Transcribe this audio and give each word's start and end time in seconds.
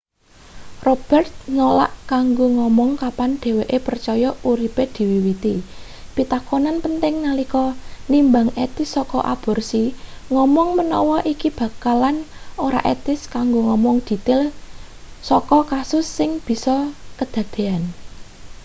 roberts 0.87 1.33
nolak 1.57 1.91
kanggo 2.11 2.45
ngomong 2.57 2.91
kapan 3.03 3.31
dheweke 3.41 3.77
percaya 3.87 4.29
uripe 4.51 4.83
diwiwiti 4.95 5.55
pitakonan 6.15 6.77
penting 6.85 7.13
nalika 7.25 7.65
nimbang 8.11 8.49
etis 8.65 8.89
saka 8.95 9.19
aborsi 9.33 9.83
ngomong 10.33 10.69
menawa 10.79 11.17
iki 11.33 11.49
bakalan 11.59 12.17
ora 12.65 12.79
etis 12.93 13.19
kanggo 13.35 13.59
ngomong 13.67 13.97
detail 14.07 14.41
saka 15.29 15.59
kasus 15.71 16.05
sing 16.17 16.29
bisa 16.47 16.75
kedadean 17.17 17.81